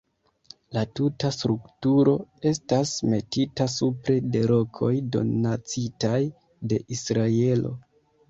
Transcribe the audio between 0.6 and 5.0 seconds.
La tuta strukturo estas metita supre de rokoj